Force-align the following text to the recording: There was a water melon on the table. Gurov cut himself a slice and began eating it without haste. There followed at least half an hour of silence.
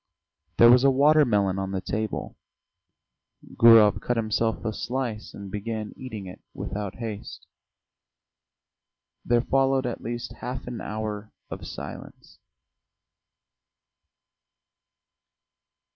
There 0.57 0.71
was 0.71 0.83
a 0.83 0.89
water 0.89 1.25
melon 1.25 1.59
on 1.59 1.73
the 1.73 1.79
table. 1.79 2.35
Gurov 3.55 4.01
cut 4.01 4.17
himself 4.17 4.65
a 4.65 4.73
slice 4.73 5.35
and 5.35 5.51
began 5.51 5.93
eating 5.95 6.25
it 6.25 6.41
without 6.55 6.95
haste. 6.95 7.45
There 9.23 9.41
followed 9.41 9.85
at 9.85 10.01
least 10.01 10.33
half 10.39 10.65
an 10.65 10.81
hour 10.81 11.31
of 11.51 11.67
silence. 11.67 12.39